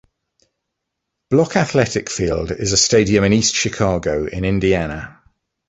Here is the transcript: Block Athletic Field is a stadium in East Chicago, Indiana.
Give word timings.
Block 1.29 1.55
Athletic 1.55 2.09
Field 2.09 2.49
is 2.49 2.71
a 2.71 2.75
stadium 2.75 3.23
in 3.23 3.33
East 3.33 3.53
Chicago, 3.53 4.25
Indiana. 4.25 5.21